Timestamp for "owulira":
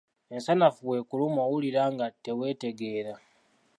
1.47-1.83